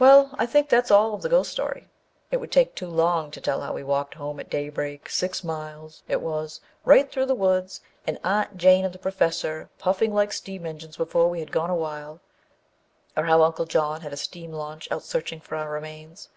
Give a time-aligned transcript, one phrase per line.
[0.00, 1.88] Well, I think that's all of the ghost story.
[2.32, 5.44] It would take too long to tell how we walked home at daybreak â six
[5.44, 10.32] miles, it was, right through the woods, and Aunt Jane and the Professor puffing like
[10.32, 12.14] steam engines before we had gone a mile
[13.16, 16.28] â or how Uncle John had a steam launch out searching for our remains.